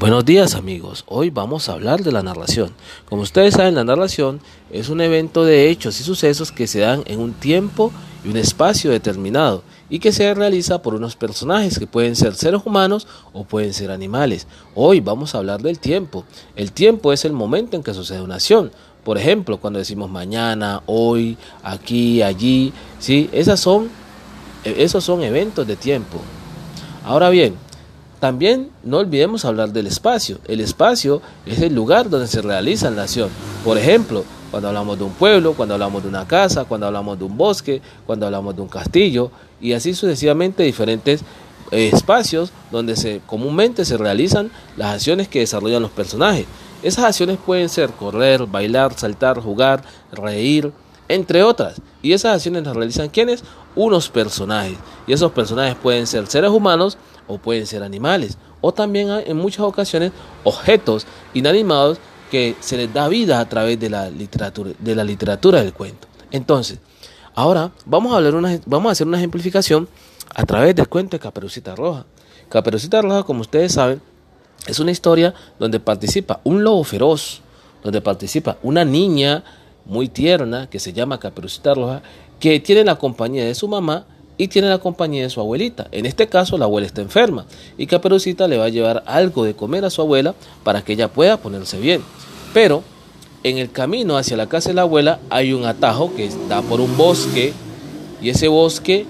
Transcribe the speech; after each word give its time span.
Buenos 0.00 0.24
días 0.24 0.54
amigos, 0.54 1.02
hoy 1.08 1.30
vamos 1.30 1.68
a 1.68 1.72
hablar 1.72 2.04
de 2.04 2.12
la 2.12 2.22
narración. 2.22 2.70
Como 3.08 3.22
ustedes 3.22 3.54
saben, 3.54 3.74
la 3.74 3.82
narración 3.82 4.38
es 4.70 4.90
un 4.90 5.00
evento 5.00 5.44
de 5.44 5.68
hechos 5.70 5.98
y 5.98 6.04
sucesos 6.04 6.52
que 6.52 6.68
se 6.68 6.78
dan 6.78 7.02
en 7.06 7.18
un 7.18 7.32
tiempo 7.32 7.90
y 8.24 8.28
un 8.28 8.36
espacio 8.36 8.92
determinado 8.92 9.64
y 9.90 9.98
que 9.98 10.12
se 10.12 10.32
realiza 10.34 10.82
por 10.82 10.94
unos 10.94 11.16
personajes 11.16 11.80
que 11.80 11.88
pueden 11.88 12.14
ser 12.14 12.36
seres 12.36 12.60
humanos 12.64 13.08
o 13.32 13.42
pueden 13.42 13.74
ser 13.74 13.90
animales. 13.90 14.46
Hoy 14.76 15.00
vamos 15.00 15.34
a 15.34 15.38
hablar 15.38 15.62
del 15.62 15.80
tiempo. 15.80 16.24
El 16.54 16.70
tiempo 16.70 17.12
es 17.12 17.24
el 17.24 17.32
momento 17.32 17.74
en 17.74 17.82
que 17.82 17.92
sucede 17.92 18.22
una 18.22 18.36
acción. 18.36 18.70
Por 19.02 19.18
ejemplo, 19.18 19.58
cuando 19.58 19.80
decimos 19.80 20.08
mañana, 20.08 20.80
hoy, 20.86 21.36
aquí, 21.64 22.22
allí, 22.22 22.72
¿sí? 23.00 23.28
Esas 23.32 23.58
son, 23.58 23.88
esos 24.62 25.02
son 25.02 25.24
eventos 25.24 25.66
de 25.66 25.74
tiempo. 25.74 26.20
Ahora 27.04 27.30
bien, 27.30 27.56
también 28.18 28.70
no 28.82 28.98
olvidemos 28.98 29.44
hablar 29.44 29.72
del 29.72 29.86
espacio. 29.86 30.38
El 30.46 30.60
espacio 30.60 31.22
es 31.46 31.60
el 31.60 31.74
lugar 31.74 32.10
donde 32.10 32.26
se 32.26 32.42
realiza 32.42 32.90
la 32.90 33.02
acción. 33.02 33.30
Por 33.64 33.78
ejemplo, 33.78 34.24
cuando 34.50 34.68
hablamos 34.68 34.98
de 34.98 35.04
un 35.04 35.12
pueblo, 35.12 35.54
cuando 35.54 35.74
hablamos 35.74 36.02
de 36.02 36.08
una 36.08 36.26
casa, 36.26 36.64
cuando 36.64 36.86
hablamos 36.86 37.18
de 37.18 37.24
un 37.24 37.36
bosque, 37.36 37.82
cuando 38.06 38.26
hablamos 38.26 38.56
de 38.56 38.62
un 38.62 38.68
castillo 38.68 39.30
y 39.60 39.72
así 39.72 39.94
sucesivamente 39.94 40.62
diferentes 40.62 41.22
eh, 41.70 41.90
espacios 41.92 42.50
donde 42.70 42.96
se 42.96 43.20
comúnmente 43.26 43.84
se 43.84 43.98
realizan 43.98 44.50
las 44.76 44.94
acciones 44.94 45.28
que 45.28 45.40
desarrollan 45.40 45.82
los 45.82 45.90
personajes. 45.90 46.46
Esas 46.82 47.04
acciones 47.04 47.38
pueden 47.44 47.68
ser 47.68 47.90
correr, 47.90 48.46
bailar, 48.46 48.94
saltar, 48.96 49.40
jugar, 49.40 49.82
reír, 50.12 50.72
entre 51.08 51.42
otras. 51.42 51.80
Y 52.02 52.12
esas 52.12 52.36
acciones 52.36 52.64
las 52.64 52.76
realizan 52.76 53.08
quienes? 53.08 53.42
Unos 53.74 54.08
personajes. 54.08 54.76
Y 55.06 55.12
esos 55.12 55.32
personajes 55.32 55.76
pueden 55.82 56.06
ser 56.06 56.26
seres 56.28 56.50
humanos 56.50 56.96
o 57.28 57.38
pueden 57.38 57.66
ser 57.66 57.82
animales. 57.82 58.38
O 58.60 58.72
también 58.72 59.08
en 59.24 59.36
muchas 59.36 59.60
ocasiones 59.60 60.10
objetos 60.42 61.06
inanimados 61.34 61.98
que 62.30 62.56
se 62.60 62.76
les 62.76 62.92
da 62.92 63.08
vida 63.08 63.40
a 63.40 63.48
través 63.48 63.78
de 63.78 63.90
la 63.90 64.10
literatura, 64.10 64.70
de 64.78 64.94
la 64.94 65.04
literatura 65.04 65.62
del 65.62 65.72
cuento. 65.72 66.08
Entonces, 66.30 66.78
ahora 67.34 67.70
vamos 67.86 68.12
a, 68.12 68.16
hablar 68.16 68.34
una, 68.34 68.58
vamos 68.66 68.90
a 68.90 68.92
hacer 68.92 69.06
una 69.06 69.18
ejemplificación 69.18 69.88
a 70.34 70.44
través 70.44 70.74
del 70.74 70.88
cuento 70.88 71.16
de 71.16 71.20
Caperucita 71.20 71.74
Roja. 71.74 72.04
Caperucita 72.48 73.00
Roja, 73.00 73.22
como 73.22 73.42
ustedes 73.42 73.72
saben, 73.72 74.00
es 74.66 74.80
una 74.80 74.90
historia 74.90 75.34
donde 75.58 75.80
participa 75.80 76.40
un 76.44 76.62
lobo 76.64 76.84
feroz, 76.84 77.40
donde 77.82 78.00
participa 78.00 78.58
una 78.62 78.84
niña 78.84 79.44
muy 79.84 80.08
tierna 80.08 80.68
que 80.68 80.78
se 80.78 80.92
llama 80.92 81.18
Caperucita 81.18 81.74
Roja, 81.74 82.02
que 82.38 82.60
tiene 82.60 82.84
la 82.84 82.96
compañía 82.96 83.44
de 83.44 83.54
su 83.54 83.68
mamá 83.68 84.06
y 84.38 84.48
tiene 84.48 84.68
la 84.68 84.78
compañía 84.78 85.24
de 85.24 85.30
su 85.30 85.40
abuelita. 85.40 85.88
En 85.92 86.06
este 86.06 86.28
caso 86.28 86.56
la 86.56 86.64
abuela 86.64 86.86
está 86.86 87.02
enferma 87.02 87.44
y 87.76 87.86
Caperucita 87.86 88.48
le 88.48 88.56
va 88.56 88.64
a 88.64 88.70
llevar 88.70 89.02
algo 89.06 89.44
de 89.44 89.54
comer 89.54 89.84
a 89.84 89.90
su 89.90 90.00
abuela 90.00 90.34
para 90.64 90.82
que 90.82 90.94
ella 90.94 91.08
pueda 91.08 91.36
ponerse 91.36 91.78
bien. 91.78 92.02
Pero 92.54 92.82
en 93.42 93.58
el 93.58 93.70
camino 93.70 94.16
hacia 94.16 94.36
la 94.36 94.48
casa 94.48 94.70
de 94.70 94.76
la 94.76 94.82
abuela 94.82 95.20
hay 95.28 95.52
un 95.52 95.66
atajo 95.66 96.14
que 96.16 96.30
da 96.48 96.62
por 96.62 96.80
un 96.80 96.96
bosque 96.96 97.52
y 98.22 98.30
ese 98.30 98.48
bosque 98.48 99.04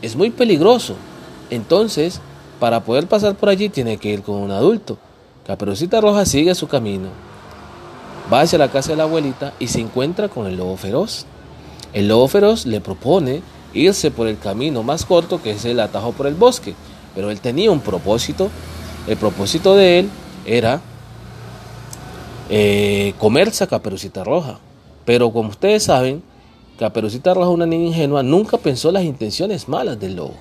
es 0.00 0.16
muy 0.16 0.30
peligroso. 0.30 0.94
Entonces, 1.50 2.20
para 2.58 2.84
poder 2.84 3.06
pasar 3.06 3.34
por 3.34 3.50
allí 3.50 3.68
tiene 3.68 3.98
que 3.98 4.08
ir 4.08 4.22
con 4.22 4.36
un 4.36 4.50
adulto. 4.50 4.96
Caperucita 5.46 6.00
Roja 6.00 6.24
sigue 6.24 6.54
su 6.54 6.68
camino 6.68 7.26
va 8.32 8.40
hacia 8.40 8.58
la 8.58 8.68
casa 8.68 8.90
de 8.90 8.96
la 8.96 9.04
abuelita 9.04 9.52
y 9.58 9.68
se 9.68 9.80
encuentra 9.80 10.28
con 10.28 10.46
el 10.46 10.56
lobo 10.56 10.76
feroz. 10.76 11.26
El 11.92 12.08
lobo 12.08 12.28
feroz 12.28 12.66
le 12.66 12.80
propone 12.80 13.42
irse 13.76 14.10
por 14.10 14.26
el 14.26 14.38
camino 14.38 14.82
más 14.82 15.04
corto 15.04 15.42
que 15.42 15.52
es 15.52 15.64
el 15.64 15.80
atajo 15.80 16.12
por 16.12 16.26
el 16.26 16.34
bosque, 16.34 16.74
pero 17.14 17.30
él 17.30 17.40
tenía 17.40 17.70
un 17.70 17.80
propósito. 17.80 18.50
El 19.06 19.16
propósito 19.16 19.76
de 19.76 20.00
él 20.00 20.10
era 20.44 20.80
eh, 22.48 23.14
comerse 23.18 23.64
a 23.64 23.66
Caperucita 23.66 24.24
Roja. 24.24 24.58
Pero 25.04 25.32
como 25.32 25.50
ustedes 25.50 25.84
saben, 25.84 26.22
Caperucita 26.78 27.32
Roja, 27.32 27.50
una 27.50 27.66
niña 27.66 27.86
ingenua, 27.86 28.22
nunca 28.22 28.58
pensó 28.58 28.90
las 28.92 29.04
intenciones 29.04 29.68
malas 29.68 29.98
del 29.98 30.16
lobo. 30.16 30.34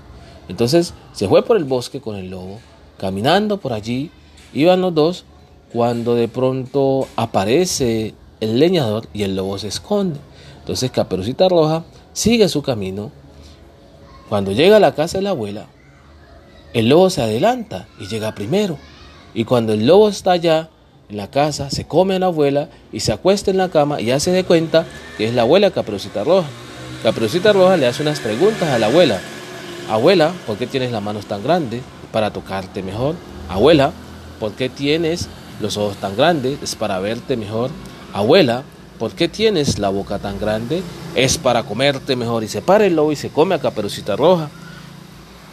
Entonces 0.47 0.93
se 1.13 1.27
fue 1.27 1.43
por 1.43 1.57
el 1.57 1.63
bosque 1.63 2.01
con 2.01 2.15
el 2.15 2.29
lobo, 2.29 2.59
caminando 2.97 3.57
por 3.57 3.73
allí, 3.73 4.11
iban 4.53 4.81
los 4.81 4.93
dos 4.93 5.25
cuando 5.71 6.15
de 6.15 6.27
pronto 6.27 7.07
aparece 7.15 8.13
el 8.39 8.59
leñador 8.59 9.07
y 9.13 9.23
el 9.23 9.35
lobo 9.35 9.57
se 9.57 9.67
esconde. 9.67 10.19
Entonces 10.59 10.91
Caperucita 10.91 11.49
Roja 11.49 11.83
sigue 12.13 12.49
su 12.49 12.61
camino. 12.61 13.11
Cuando 14.29 14.51
llega 14.51 14.77
a 14.77 14.79
la 14.79 14.95
casa 14.95 15.17
de 15.17 15.23
la 15.23 15.31
abuela, 15.31 15.67
el 16.73 16.89
lobo 16.89 17.09
se 17.09 17.21
adelanta 17.21 17.87
y 17.99 18.07
llega 18.07 18.35
primero. 18.35 18.77
Y 19.33 19.45
cuando 19.45 19.73
el 19.73 19.85
lobo 19.85 20.09
está 20.09 20.31
allá 20.31 20.69
en 21.09 21.17
la 21.17 21.29
casa, 21.29 21.69
se 21.69 21.85
come 21.85 22.15
a 22.15 22.19
la 22.19 22.27
abuela 22.27 22.69
y 22.91 23.01
se 23.01 23.11
acuesta 23.11 23.51
en 23.51 23.57
la 23.57 23.69
cama 23.69 24.01
y 24.01 24.11
hace 24.11 24.31
de 24.31 24.43
cuenta 24.43 24.85
que 25.17 25.27
es 25.27 25.33
la 25.33 25.43
abuela 25.43 25.71
Caperucita 25.71 26.23
Roja. 26.23 26.47
Caperucita 27.03 27.53
Roja 27.53 27.77
le 27.77 27.87
hace 27.87 28.01
unas 28.01 28.19
preguntas 28.19 28.69
a 28.69 28.79
la 28.79 28.87
abuela. 28.87 29.19
Abuela, 29.89 30.31
¿por 30.47 30.57
qué 30.57 30.67
tienes 30.67 30.91
las 30.91 31.03
manos 31.03 31.25
tan 31.25 31.43
grandes? 31.43 31.81
Para 32.11 32.31
tocarte 32.31 32.81
mejor. 32.81 33.15
Abuela, 33.49 33.91
¿por 34.39 34.53
qué 34.53 34.69
tienes 34.69 35.29
los 35.59 35.77
ojos 35.77 35.97
tan 35.97 36.15
grandes, 36.15 36.61
es 36.61 36.75
para 36.75 36.99
verte 36.99 37.37
mejor. 37.37 37.69
Abuela, 38.13 38.63
¿por 38.99 39.11
qué 39.11 39.27
tienes 39.27 39.79
la 39.79 39.89
boca 39.89 40.19
tan 40.19 40.39
grande? 40.39 40.83
Es 41.15 41.37
para 41.37 41.63
comerte 41.63 42.15
mejor. 42.15 42.43
Y 42.43 42.47
se 42.47 42.61
para 42.61 42.85
el 42.85 42.95
lobo 42.95 43.11
y 43.11 43.15
se 43.15 43.29
come 43.29 43.55
a 43.55 43.59
Caperucita 43.59 44.15
Roja. 44.15 44.49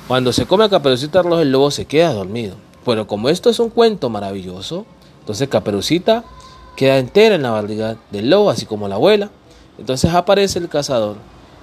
Cuando 0.08 0.32
se 0.32 0.46
come 0.46 0.64
a 0.64 0.68
Caperucita 0.68 1.22
Roja, 1.22 1.42
el 1.42 1.52
lobo 1.52 1.70
se 1.70 1.84
queda 1.84 2.12
dormido. 2.12 2.56
Pero 2.84 3.06
como 3.06 3.28
esto 3.28 3.50
es 3.50 3.58
un 3.60 3.70
cuento 3.70 4.10
maravilloso, 4.10 4.84
entonces 5.20 5.48
Caperucita 5.48 6.24
queda 6.76 6.98
entera 6.98 7.34
en 7.34 7.42
la 7.42 7.50
barriga 7.50 7.96
del 8.10 8.30
lobo, 8.30 8.50
así 8.50 8.66
como 8.66 8.88
la 8.88 8.96
abuela. 8.96 9.30
Entonces 9.78 10.12
aparece 10.12 10.58
el 10.58 10.68
cazador. 10.68 11.16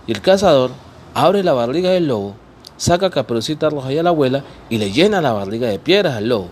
Y 0.07 0.11
el 0.11 0.21
cazador 0.21 0.71
abre 1.13 1.43
la 1.43 1.53
barriga 1.53 1.91
del 1.91 2.07
lobo, 2.07 2.35
saca 2.77 3.07
a 3.07 3.09
Caperucita 3.09 3.69
Roja 3.69 3.91
y 3.91 3.97
a 3.97 4.03
la 4.03 4.09
abuela 4.09 4.43
y 4.69 4.77
le 4.77 4.91
llena 4.91 5.21
la 5.21 5.33
barriga 5.33 5.67
de 5.67 5.79
piedras 5.79 6.15
al 6.15 6.29
lobo. 6.29 6.49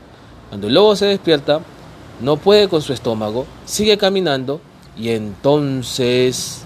Cuando 0.49 0.67
el 0.67 0.73
lobo 0.73 0.95
se 0.95 1.05
despierta, 1.05 1.61
no 2.21 2.37
puede 2.37 2.67
con 2.67 2.81
su 2.81 2.93
estómago, 2.93 3.45
sigue 3.65 3.97
caminando 3.97 4.59
y 4.99 5.09
entonces 5.09 6.61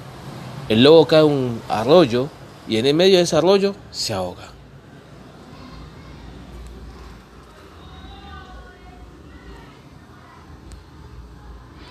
el 0.69 0.83
lobo 0.83 1.05
cae 1.05 1.21
en 1.21 1.25
un 1.25 1.61
arroyo 1.69 2.29
y 2.67 2.77
en 2.77 2.85
el 2.85 2.93
medio 2.93 3.17
de 3.17 3.23
ese 3.23 3.35
arroyo 3.35 3.75
se 3.91 4.13
ahoga. 4.13 4.50